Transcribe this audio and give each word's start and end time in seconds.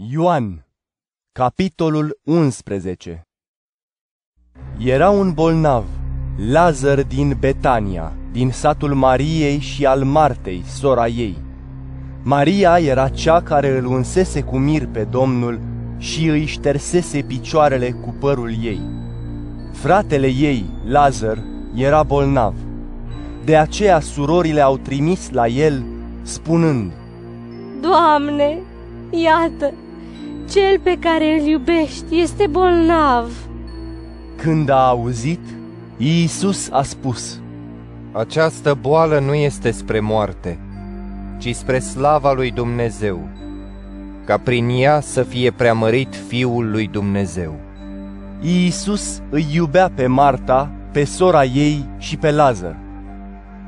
Ioan, 0.00 0.66
capitolul 1.32 2.18
11 2.24 3.22
Era 4.78 5.10
un 5.10 5.32
bolnav, 5.32 5.84
Lazar 6.50 7.02
din 7.02 7.36
Betania, 7.40 8.12
din 8.32 8.50
satul 8.50 8.94
Mariei 8.94 9.58
și 9.58 9.86
al 9.86 10.04
Martei, 10.04 10.62
sora 10.66 11.06
ei. 11.06 11.36
Maria 12.22 12.78
era 12.78 13.08
cea 13.08 13.42
care 13.42 13.78
îl 13.78 13.86
unsese 13.86 14.42
cu 14.42 14.58
mir 14.58 14.86
pe 14.86 15.04
Domnul 15.04 15.60
și 15.96 16.26
îi 16.26 16.44
ștersese 16.44 17.22
picioarele 17.22 17.90
cu 17.90 18.14
părul 18.20 18.52
ei. 18.62 18.80
Fratele 19.72 20.26
ei, 20.26 20.64
Lazar, 20.84 21.38
era 21.74 22.02
bolnav. 22.02 22.54
De 23.44 23.56
aceea 23.56 24.00
surorile 24.00 24.60
au 24.60 24.76
trimis 24.76 25.30
la 25.30 25.46
el, 25.46 25.84
spunând, 26.22 26.92
Doamne, 27.80 28.58
iată, 29.10 29.72
cel 30.50 30.80
pe 30.82 30.96
care 31.00 31.40
îl 31.40 31.46
iubești 31.46 32.20
este 32.20 32.46
bolnav. 32.46 33.30
Când 34.36 34.68
a 34.68 34.88
auzit, 34.88 35.40
Iisus 35.96 36.70
a 36.70 36.82
spus, 36.82 37.40
Această 38.12 38.78
boală 38.80 39.18
nu 39.18 39.34
este 39.34 39.70
spre 39.70 40.00
moarte, 40.00 40.58
ci 41.38 41.54
spre 41.54 41.78
slava 41.78 42.32
lui 42.32 42.50
Dumnezeu, 42.50 43.28
ca 44.24 44.38
prin 44.38 44.68
ea 44.68 45.00
să 45.00 45.22
fie 45.22 45.50
preamărit 45.50 46.14
Fiul 46.26 46.70
lui 46.70 46.86
Dumnezeu. 46.86 47.54
Iisus 48.40 49.22
îi 49.30 49.46
iubea 49.52 49.90
pe 49.94 50.06
Marta, 50.06 50.70
pe 50.92 51.04
sora 51.04 51.44
ei 51.44 51.88
și 51.98 52.16
pe 52.16 52.30
Lazar. 52.30 52.76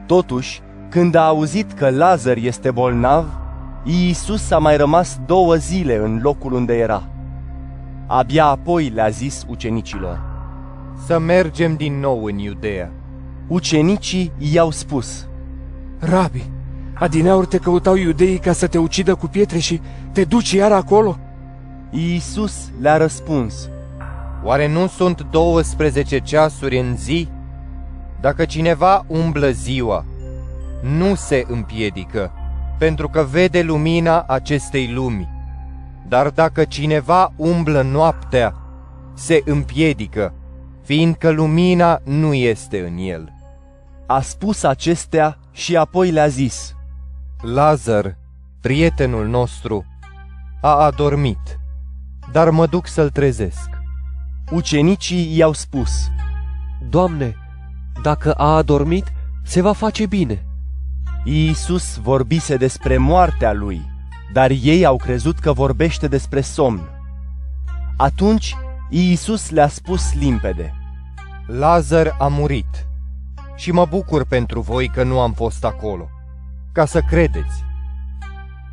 Totuși, 0.07 0.61
când 0.89 1.15
a 1.15 1.27
auzit 1.27 1.73
că 1.73 1.91
Lazar 1.91 2.37
este 2.37 2.71
bolnav, 2.71 3.40
Iisus 3.85 4.51
a 4.51 4.59
mai 4.59 4.77
rămas 4.77 5.21
două 5.27 5.55
zile 5.55 5.97
în 5.97 6.19
locul 6.23 6.53
unde 6.53 6.77
era. 6.77 7.03
Abia 8.07 8.45
apoi 8.45 8.89
le-a 8.89 9.09
zis 9.09 9.45
ucenicilor. 9.49 10.21
Să 11.07 11.19
mergem 11.19 11.77
din 11.77 12.01
nou 12.01 12.25
în 12.25 12.39
Iudea. 12.39 12.93
Ucenicii 13.49 14.33
i-au 14.39 14.71
spus, 14.71 15.27
Rabi, 15.99 16.51
adineauri 16.95 17.47
te 17.47 17.59
căutau 17.59 17.95
iudeii 17.95 18.39
ca 18.39 18.53
să 18.53 18.67
te 18.67 18.79
ucidă 18.79 19.15
cu 19.15 19.27
pietre 19.27 19.59
și 19.59 19.81
te 20.13 20.25
duci 20.25 20.53
iar 20.53 20.73
acolo? 20.73 21.19
Iisus 21.91 22.71
le-a 22.81 22.97
răspuns, 22.97 23.69
Oare 24.45 24.69
nu 24.69 24.87
sunt 24.87 25.27
12 25.31 26.19
ceasuri 26.19 26.79
în 26.79 26.97
zi? 26.97 27.29
Dacă 28.21 28.45
cineva 28.45 29.05
umblă 29.07 29.51
ziua, 29.51 30.05
nu 30.99 31.15
se 31.15 31.45
împiedică, 31.49 32.33
pentru 32.81 33.09
că 33.09 33.23
vede 33.23 33.63
lumina 33.63 34.23
acestei 34.23 34.93
lumi. 34.93 35.29
Dar 36.09 36.31
dacă 36.31 36.65
cineva 36.65 37.33
umblă 37.37 37.83
noaptea, 37.83 38.55
se 39.15 39.43
împiedică, 39.45 40.35
fiindcă 40.83 41.31
lumina 41.31 42.01
nu 42.05 42.35
este 42.35 42.81
în 42.81 42.97
el. 42.99 43.33
a 44.07 44.21
spus 44.21 44.63
acestea 44.63 45.39
și 45.53 45.77
apoi 45.77 46.11
le-a 46.11 46.27
zis, 46.27 46.75
Lazar, 47.41 48.17
prietenul 48.61 49.27
nostru, 49.27 49.85
a 50.61 50.75
adormit, 50.85 51.61
dar 52.33 52.51
mă 52.51 52.67
duc 52.67 52.87
să-l 52.87 53.11
trezesc. 53.11 53.69
Ucenicii 54.51 55.37
i-au 55.37 55.53
spus, 55.53 56.09
Doamne, 56.89 57.35
dacă 58.03 58.33
a 58.33 58.57
adormit, 58.57 59.13
se 59.43 59.61
va 59.61 59.73
face 59.73 60.07
bine. 60.07 60.45
Iisus 61.25 61.97
vorbise 61.97 62.57
despre 62.57 62.97
moartea 62.97 63.53
lui, 63.53 63.83
dar 64.33 64.51
ei 64.51 64.85
au 64.85 64.97
crezut 64.97 65.39
că 65.39 65.53
vorbește 65.53 66.09
despre 66.09 66.41
somn. 66.41 66.81
Atunci 67.97 68.57
Iisus 68.89 69.51
le-a 69.51 69.69
spus 69.69 70.15
limpede, 70.15 70.75
Lazar 71.47 72.17
a 72.19 72.27
murit 72.27 72.87
și 73.57 73.73
mă 73.73 73.85
bucur 73.85 74.27
pentru 74.27 74.61
voi 74.61 74.89
că 74.89 75.03
nu 75.03 75.21
am 75.21 75.33
fost 75.33 75.65
acolo, 75.65 76.09
ca 76.73 76.85
să 76.85 77.01
credeți. 77.01 77.65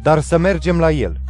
Dar 0.01 0.19
să 0.19 0.37
mergem 0.37 0.79
la 0.79 0.91
el. 0.91 1.21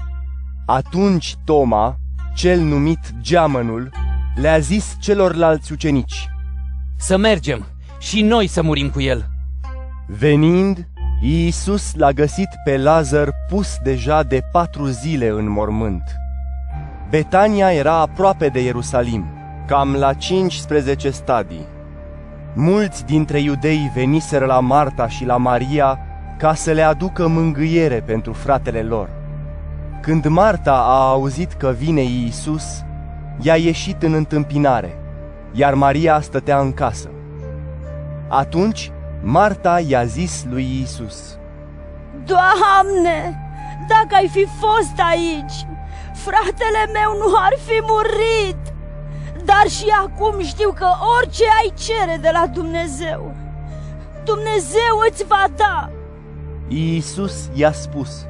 Atunci 0.65 1.35
Toma, 1.43 1.97
cel 2.35 2.59
numit 2.59 2.99
Geamănul, 3.21 3.89
le-a 4.35 4.59
zis 4.59 4.95
celorlalți 4.99 5.71
ucenici, 5.71 6.29
Să 6.95 7.17
mergem 7.17 7.65
și 7.99 8.21
noi 8.21 8.47
să 8.47 8.61
murim 8.61 8.89
cu 8.89 9.01
el. 9.01 9.29
Venind, 10.07 10.87
Iisus 11.21 11.95
l-a 11.95 12.11
găsit 12.11 12.49
pe 12.63 12.77
Lazar 12.77 13.33
pus 13.47 13.77
deja 13.83 14.23
de 14.23 14.41
patru 14.51 14.85
zile 14.85 15.27
în 15.27 15.49
mormânt. 15.49 16.03
Betania 17.09 17.73
era 17.73 17.93
aproape 17.93 18.47
de 18.47 18.63
Ierusalim, 18.63 19.25
cam 19.67 19.93
la 19.93 20.13
15 20.13 21.09
stadii. 21.09 21.65
Mulți 22.53 23.05
dintre 23.05 23.39
iudei 23.39 23.91
veniseră 23.95 24.45
la 24.45 24.59
Marta 24.59 25.07
și 25.07 25.25
la 25.25 25.37
Maria 25.37 25.99
ca 26.37 26.53
să 26.53 26.71
le 26.71 26.81
aducă 26.81 27.27
mângâiere 27.27 28.01
pentru 28.05 28.33
fratele 28.33 28.81
lor. 28.81 29.09
Când 30.01 30.25
Marta 30.25 30.73
a 30.73 31.09
auzit 31.09 31.53
că 31.53 31.75
vine 31.77 32.01
Iisus, 32.01 32.83
i-a 33.39 33.55
ieșit 33.55 34.03
în 34.03 34.13
întâmpinare, 34.13 34.95
iar 35.51 35.73
Maria 35.73 36.19
stătea 36.21 36.59
în 36.59 36.73
casă. 36.73 37.09
Atunci 38.27 38.91
Marta 39.21 39.79
i-a 39.87 40.05
zis 40.05 40.45
lui 40.49 40.63
Iisus, 40.63 41.37
Doamne, 42.25 43.39
dacă 43.87 44.15
ai 44.15 44.27
fi 44.27 44.47
fost 44.59 44.99
aici, 45.09 45.65
fratele 46.13 46.91
meu 46.93 47.17
nu 47.17 47.35
ar 47.35 47.53
fi 47.65 47.81
murit. 47.81 48.73
Dar 49.45 49.67
și 49.67 49.85
acum 50.03 50.43
știu 50.43 50.71
că 50.71 50.87
orice 51.19 51.43
ai 51.43 51.73
cere 51.77 52.17
de 52.21 52.29
la 52.33 52.47
Dumnezeu, 52.47 53.35
Dumnezeu 54.23 54.95
îți 55.09 55.25
va 55.25 55.43
da. 55.55 55.89
Iisus 56.67 57.49
i-a 57.53 57.71
spus, 57.71 58.25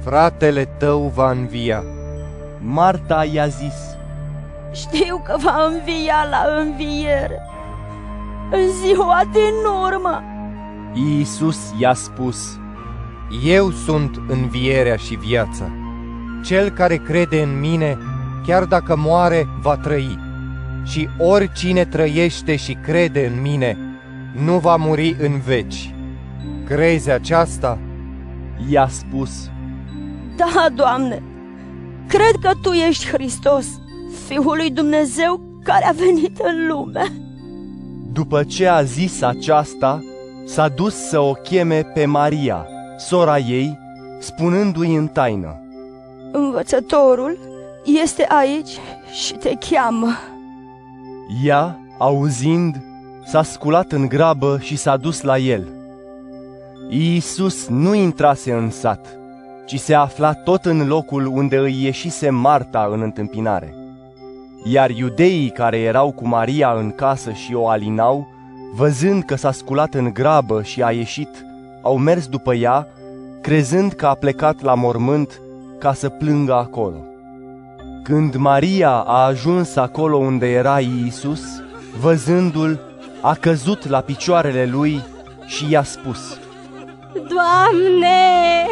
Fratele 0.00 0.64
tău 0.64 1.12
va 1.14 1.30
învia. 1.30 1.84
Marta 2.58 3.24
i-a 3.24 3.46
zis, 3.46 3.96
Știu 4.72 5.22
că 5.24 5.36
va 5.42 5.64
învia 5.64 6.26
la 6.30 6.46
înviere, 6.58 7.42
în 8.50 8.68
ziua 8.82 9.20
din 9.32 9.54
urmă. 9.86 10.22
Iisus 10.94 11.72
i-a 11.78 11.94
spus, 11.94 12.58
Eu 13.44 13.70
sunt 13.70 14.20
învierea 14.28 14.96
și 14.96 15.14
viața. 15.14 15.70
Cel 16.44 16.70
care 16.70 16.96
crede 16.96 17.42
în 17.42 17.60
mine, 17.60 17.98
chiar 18.46 18.64
dacă 18.64 18.96
moare, 18.96 19.46
va 19.60 19.76
trăi. 19.76 20.18
Și 20.84 21.08
oricine 21.18 21.84
trăiește 21.84 22.56
și 22.56 22.72
crede 22.72 23.26
în 23.26 23.40
mine, 23.40 23.78
nu 24.44 24.58
va 24.58 24.76
muri 24.76 25.16
în 25.20 25.40
veci. 25.40 25.94
Crezi 26.66 27.10
aceasta? 27.10 27.78
i-a 28.70 28.88
spus, 28.88 29.50
Da, 30.36 30.66
Doamne, 30.74 31.22
cred 32.08 32.34
că 32.40 32.50
Tu 32.62 32.70
ești 32.70 33.06
Hristos, 33.06 33.66
Fiul 34.26 34.56
lui 34.56 34.70
Dumnezeu 34.70 35.40
care 35.62 35.84
a 35.84 35.92
venit 35.92 36.38
în 36.38 36.66
lume. 36.68 37.27
După 38.18 38.44
ce 38.44 38.66
a 38.66 38.82
zis 38.82 39.22
aceasta, 39.22 40.04
s-a 40.46 40.68
dus 40.68 40.94
să 40.94 41.20
o 41.20 41.32
cheme 41.32 41.82
pe 41.82 42.04
Maria, 42.04 42.66
sora 42.96 43.38
ei, 43.38 43.78
spunându-i 44.18 44.94
în 44.94 45.06
taină, 45.06 45.62
Învățătorul 46.32 47.38
este 48.02 48.26
aici 48.28 48.70
și 49.22 49.32
te 49.34 49.54
cheamă. 49.70 50.08
Ea, 51.44 51.78
auzind, 51.98 52.82
s-a 53.24 53.42
sculat 53.42 53.92
în 53.92 54.08
grabă 54.08 54.58
și 54.60 54.76
s-a 54.76 54.96
dus 54.96 55.22
la 55.22 55.38
el. 55.38 55.68
Iisus 56.88 57.68
nu 57.68 57.94
intrase 57.94 58.52
în 58.52 58.70
sat, 58.70 59.06
ci 59.66 59.78
se 59.78 59.94
afla 59.94 60.32
tot 60.32 60.64
în 60.64 60.86
locul 60.86 61.26
unde 61.26 61.56
îi 61.56 61.82
ieșise 61.82 62.30
Marta 62.30 62.88
în 62.92 63.00
întâmpinare. 63.00 63.77
Iar 64.70 64.90
iudeii 64.90 65.50
care 65.50 65.78
erau 65.78 66.10
cu 66.10 66.26
Maria 66.26 66.72
în 66.72 66.90
casă 66.90 67.32
și 67.32 67.54
o 67.54 67.68
alinau, 67.68 68.28
văzând 68.74 69.22
că 69.22 69.34
s-a 69.34 69.52
sculat 69.52 69.94
în 69.94 70.12
grabă 70.12 70.62
și 70.62 70.82
a 70.82 70.90
ieșit, 70.90 71.28
au 71.82 71.98
mers 71.98 72.26
după 72.26 72.54
ea, 72.54 72.86
crezând 73.40 73.92
că 73.92 74.06
a 74.06 74.14
plecat 74.14 74.62
la 74.62 74.74
mormânt 74.74 75.40
ca 75.78 75.92
să 75.92 76.08
plângă 76.08 76.54
acolo. 76.54 76.96
Când 78.02 78.34
Maria 78.34 78.90
a 78.90 79.24
ajuns 79.24 79.76
acolo 79.76 80.16
unde 80.16 80.46
era 80.46 80.80
Iisus, 80.80 81.42
văzându-l, 82.00 82.80
a 83.20 83.34
căzut 83.34 83.88
la 83.88 84.00
picioarele 84.00 84.66
lui 84.66 85.02
și 85.46 85.70
i-a 85.70 85.82
spus, 85.82 86.38
Doamne, 87.12 88.66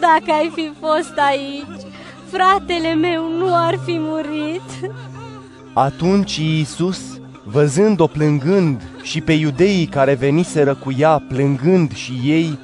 dacă 0.00 0.38
ai 0.38 0.50
fi 0.54 0.72
fost 0.80 1.14
aici, 1.28 1.92
fratele 2.30 2.94
meu 2.94 3.28
nu 3.38 3.54
ar 3.54 3.78
fi 3.84 3.96
murit. 3.98 4.92
Atunci 5.74 6.36
Iisus, 6.36 7.20
văzând-o 7.44 8.06
plângând 8.06 8.82
și 9.02 9.20
pe 9.20 9.32
iudeii 9.32 9.86
care 9.86 10.14
veniseră 10.14 10.74
cu 10.74 10.92
ea 10.98 11.22
plângând 11.28 11.92
și 11.94 12.12
ei, 12.24 12.58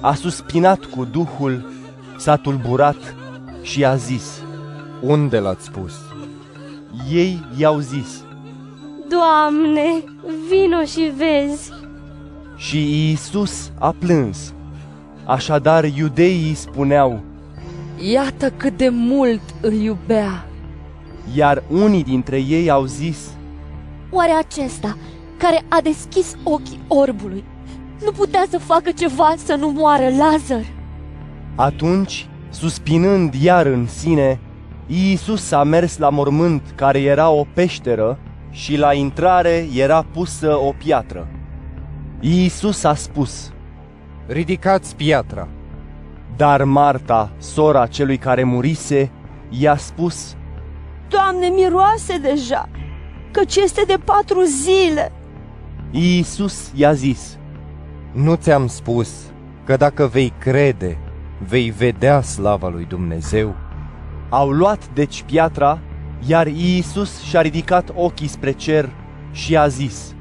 a 0.00 0.14
suspinat 0.14 0.84
cu 0.84 1.04
Duhul, 1.04 1.72
s-a 2.18 2.36
tulburat 2.36 3.14
și 3.62 3.84
a 3.84 3.96
zis, 3.96 4.42
unde 5.00 5.38
l-ați 5.38 5.70
pus? 5.70 5.92
Ei 7.12 7.38
i-au 7.56 7.78
zis 7.78 8.24
Doamne, 9.08 10.04
vino 10.48 10.84
și 10.84 11.12
vezi. 11.16 11.70
și 12.56 13.08
Iisus 13.08 13.70
a 13.78 13.94
plâns. 13.98 14.52
Așadar 15.24 15.84
iudeii 15.84 16.54
spuneau, 16.54 17.20
Iată 18.12 18.50
cât 18.50 18.76
de 18.76 18.88
mult 18.88 19.40
îl 19.60 19.72
iubea. 19.72 20.44
Iar 21.34 21.62
unii 21.70 22.04
dintre 22.04 22.38
ei 22.38 22.70
au 22.70 22.84
zis, 22.84 23.18
Oare 24.10 24.30
acesta, 24.32 24.96
care 25.36 25.64
a 25.68 25.80
deschis 25.82 26.36
ochii 26.42 26.80
orbului, 26.88 27.44
nu 28.04 28.10
putea 28.10 28.44
să 28.50 28.58
facă 28.58 28.90
ceva 28.90 29.34
să 29.44 29.54
nu 29.54 29.68
moară 29.70 30.04
Lazar? 30.08 30.64
Atunci, 31.54 32.28
suspinând 32.50 33.34
iar 33.34 33.66
în 33.66 33.86
sine, 33.86 34.40
Iisus 34.86 35.50
a 35.50 35.62
mers 35.62 35.98
la 35.98 36.08
mormânt 36.08 36.62
care 36.74 37.00
era 37.00 37.28
o 37.30 37.44
peșteră 37.54 38.18
și 38.50 38.76
la 38.76 38.92
intrare 38.92 39.66
era 39.74 40.02
pusă 40.12 40.56
o 40.56 40.72
piatră. 40.78 41.28
Iisus 42.20 42.84
a 42.84 42.94
spus, 42.94 43.52
Ridicați 44.26 44.96
piatra. 44.96 45.48
dar 46.36 46.64
Marta, 46.64 47.30
sora 47.38 47.86
celui 47.86 48.16
care 48.16 48.42
murise, 48.44 49.10
i-a 49.48 49.76
spus, 49.76 50.36
Doamne, 51.10 51.48
miroase 51.48 52.18
deja, 52.18 52.68
căci 53.30 53.56
este 53.56 53.82
de 53.86 53.98
patru 54.04 54.42
zile. 54.42 55.12
Iisus 55.90 56.70
i-a 56.74 56.92
zis, 56.92 57.38
Nu 58.12 58.34
ți-am 58.34 58.66
spus 58.66 59.10
că 59.64 59.76
dacă 59.76 60.06
vei 60.06 60.32
crede, 60.38 60.98
vei 61.48 61.70
vedea 61.70 62.20
slava 62.20 62.68
lui 62.68 62.84
Dumnezeu? 62.84 63.54
Au 64.28 64.50
luat 64.50 64.88
deci 64.94 65.22
piatra, 65.22 65.78
iar 66.26 66.46
Iisus 66.46 67.22
și-a 67.22 67.40
ridicat 67.40 67.92
ochii 67.94 68.26
spre 68.26 68.52
cer 68.52 68.90
și 69.32 69.56
a 69.56 69.68
zis, 69.68 70.14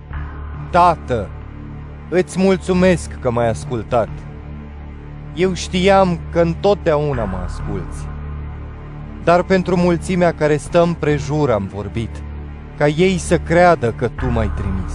Tată, 0.72 1.30
îți 2.10 2.40
mulțumesc 2.40 3.20
că 3.20 3.32
m-ai 3.32 3.50
ascultat. 3.50 4.10
Eu 5.36 5.54
știam 5.54 6.20
că 6.32 6.40
întotdeauna 6.40 7.24
mă 7.24 7.38
asculți. 7.46 8.08
Dar 9.24 9.44
pentru 9.44 9.78
mulțimea 9.78 10.34
care 10.34 10.58
stă 10.58 10.82
împrejur 10.82 11.52
am 11.52 11.70
vorbit, 11.74 12.24
ca 12.78 12.88
ei 12.88 13.18
să 13.18 13.38
creadă 13.38 13.92
că 13.92 14.08
tu 14.08 14.26
m-ai 14.26 14.52
trimis. 14.56 14.94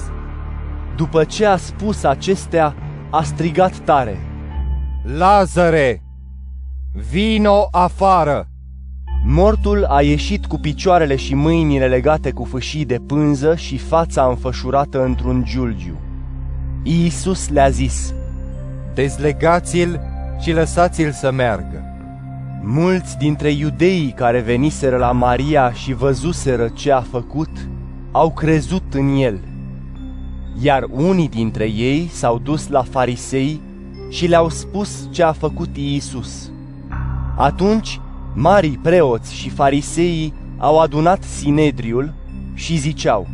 După 0.96 1.24
ce 1.24 1.46
a 1.46 1.56
spus 1.56 2.04
acestea, 2.04 2.74
a 3.10 3.22
strigat 3.22 3.78
tare, 3.78 4.18
Lazare, 5.16 6.02
vino 7.10 7.68
afară! 7.70 8.48
Mortul 9.26 9.84
a 9.84 10.02
ieșit 10.02 10.46
cu 10.46 10.58
picioarele 10.58 11.16
și 11.16 11.34
mâinile 11.34 11.86
legate 11.86 12.30
cu 12.30 12.44
fâșii 12.44 12.84
de 12.84 12.98
pânză 13.06 13.54
și 13.54 13.78
fața 13.78 14.24
înfășurată 14.24 15.04
într-un 15.04 15.44
giulgiu. 15.44 16.00
Iisus 16.82 17.48
le-a 17.48 17.68
zis, 17.68 18.14
Dezlegați-l 18.94 20.00
și 20.40 20.52
lăsați-l 20.52 21.10
să 21.12 21.30
meargă. 21.30 21.83
Mulți 22.66 23.16
dintre 23.16 23.50
iudeii 23.50 24.12
care 24.12 24.40
veniseră 24.40 24.96
la 24.96 25.12
Maria 25.12 25.72
și 25.72 25.92
văzuseră 25.92 26.68
ce 26.68 26.92
a 26.92 27.00
făcut, 27.00 27.68
au 28.12 28.30
crezut 28.30 28.94
în 28.94 29.16
el. 29.16 29.40
Iar 30.60 30.86
unii 30.90 31.28
dintre 31.28 31.64
ei 31.64 32.08
s-au 32.12 32.38
dus 32.38 32.68
la 32.68 32.82
farisei 32.82 33.60
și 34.08 34.26
le-au 34.26 34.48
spus 34.48 35.08
ce 35.10 35.22
a 35.22 35.32
făcut 35.32 35.76
Iisus. 35.76 36.50
Atunci, 37.36 38.00
marii 38.34 38.78
preoți 38.82 39.34
și 39.34 39.50
fariseii 39.50 40.34
au 40.58 40.80
adunat 40.80 41.22
Sinedriul 41.22 42.14
și 42.54 42.76
ziceau, 42.76 43.26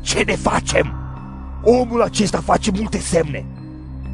Ce 0.00 0.22
ne 0.26 0.34
facem? 0.34 0.94
Omul 1.62 2.02
acesta 2.02 2.38
face 2.38 2.70
multe 2.70 2.98
semne. 2.98 3.44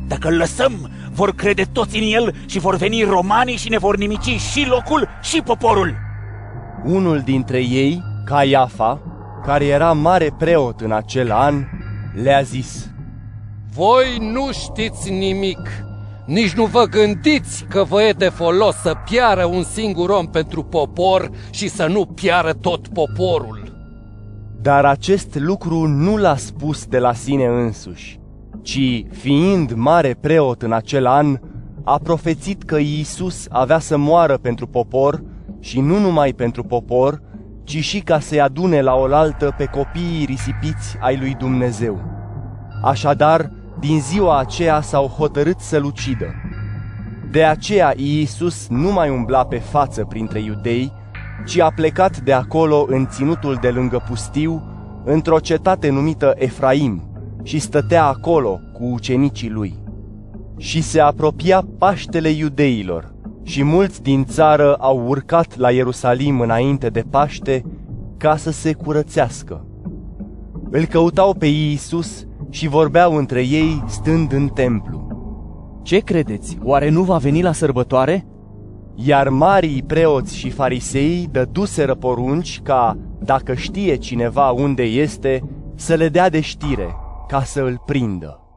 Dacă 0.09 0.29
îl 0.29 0.37
lăsăm, 0.37 0.91
vor 1.13 1.35
crede 1.35 1.63
toți 1.73 1.99
în 1.99 2.05
el 2.13 2.35
și 2.47 2.59
vor 2.59 2.77
veni 2.77 3.03
romanii 3.03 3.57
și 3.57 3.69
ne 3.69 3.79
vor 3.79 3.97
nimici 3.97 4.41
și 4.41 4.67
locul 4.69 5.09
și 5.23 5.43
poporul. 5.43 5.95
Unul 6.85 7.21
dintre 7.21 7.59
ei, 7.59 8.03
Caiafa, 8.25 9.01
care 9.45 9.65
era 9.65 9.93
mare 9.93 10.35
preot 10.39 10.81
în 10.81 10.93
acel 10.93 11.33
an, 11.33 11.65
le-a 12.23 12.41
zis, 12.43 12.91
Voi 13.75 14.19
nu 14.33 14.53
știți 14.53 15.11
nimic, 15.11 15.61
nici 16.27 16.53
nu 16.53 16.65
vă 16.65 16.85
gândiți 16.85 17.65
că 17.69 17.85
vă 17.85 18.03
e 18.03 18.13
de 18.13 18.29
folos 18.29 18.75
să 18.75 18.95
piară 19.11 19.45
un 19.45 19.63
singur 19.63 20.11
om 20.11 20.27
pentru 20.27 20.63
popor 20.63 21.31
și 21.51 21.69
să 21.69 21.87
nu 21.87 22.07
piară 22.07 22.53
tot 22.53 22.89
poporul. 22.89 23.77
Dar 24.61 24.85
acest 24.85 25.35
lucru 25.35 25.87
nu 25.87 26.17
l-a 26.17 26.37
spus 26.37 26.87
de 26.87 26.99
la 26.99 27.13
sine 27.13 27.45
însuși, 27.45 28.18
ci, 28.69 29.05
fiind 29.11 29.73
mare 29.73 30.17
preot 30.21 30.63
în 30.63 30.73
acel 30.73 31.07
an, 31.07 31.39
a 31.85 31.99
profețit 32.03 32.63
că 32.63 32.77
Iisus 32.77 33.47
avea 33.51 33.79
să 33.79 33.97
moară 33.97 34.37
pentru 34.37 34.67
popor 34.67 35.23
și 35.61 35.81
nu 35.81 35.99
numai 35.99 36.33
pentru 36.33 36.63
popor, 36.63 37.23
ci 37.65 37.77
și 37.85 38.01
ca 38.01 38.21
să-i 38.21 38.41
adune 38.41 38.81
la 38.81 38.95
oaltă 38.95 39.55
pe 39.57 39.65
copiii 39.65 40.25
risipiți 40.25 40.97
ai 41.01 41.17
lui 41.17 41.35
Dumnezeu. 41.35 42.01
Așadar, 42.83 43.51
din 43.81 44.01
ziua 44.01 44.39
aceea 44.39 44.81
s-au 44.81 45.07
hotărât 45.07 45.59
să-l 45.59 45.85
ucidă. 45.85 46.35
De 47.31 47.45
aceea 47.45 47.93
Iisus 47.97 48.67
nu 48.69 48.93
mai 48.93 49.11
umbla 49.11 49.45
pe 49.45 49.59
față 49.59 50.05
printre 50.05 50.41
iudei, 50.41 50.93
ci 51.47 51.59
a 51.59 51.73
plecat 51.75 52.21
de 52.21 52.33
acolo 52.33 52.85
în 52.89 53.07
ținutul 53.11 53.59
de 53.61 53.69
lângă 53.69 54.03
pustiu, 54.09 54.63
într-o 55.05 55.39
cetate 55.39 55.91
numită 55.91 56.35
Efraim, 56.37 57.08
și 57.43 57.59
stătea 57.59 58.07
acolo 58.07 58.61
cu 58.73 58.85
ucenicii 58.85 59.51
lui. 59.51 59.75
Și 60.57 60.83
se 60.83 61.01
apropia 61.01 61.67
Paștele 61.79 62.29
iudeilor, 62.29 63.17
și 63.49 63.63
mulți 63.63 64.03
din 64.03 64.25
țară 64.25 64.75
au 64.75 65.07
urcat 65.07 65.57
la 65.57 65.71
Ierusalim 65.71 66.41
înainte 66.41 66.89
de 66.89 67.05
Paște 67.11 67.65
ca 68.17 68.37
să 68.37 68.51
se 68.51 68.73
curățească. 68.73 69.67
Îl 70.71 70.85
căutau 70.85 71.35
pe 71.35 71.47
Iisus 71.47 72.27
și 72.51 72.69
vorbeau 72.69 73.17
între 73.17 73.41
ei 73.41 73.85
stând 73.87 74.33
în 74.33 74.49
templu. 74.49 75.07
Ce 75.83 75.99
credeți? 75.99 76.59
Oare 76.63 76.89
nu 76.89 77.03
va 77.03 77.17
veni 77.17 77.43
la 77.43 77.53
sărbătoare? 77.53 78.27
Iar 78.95 79.29
marii 79.29 79.83
preoți 79.83 80.37
și 80.37 80.51
farisei 80.51 81.29
dăduseră 81.31 81.95
porunci 81.95 82.61
ca, 82.63 82.99
dacă 83.19 83.55
știe 83.55 83.97
cineva 83.97 84.51
unde 84.51 84.83
este, 84.83 85.43
să 85.75 85.95
le 85.95 86.09
dea 86.09 86.31
de 86.31 86.41
știre, 86.41 86.97
ca 87.29 87.45
să 87.45 87.61
îl 87.61 87.83
prindă. 87.87 88.48